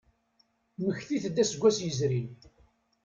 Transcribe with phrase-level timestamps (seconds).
[0.77, 2.31] Mmektit-d aseggas yezrin.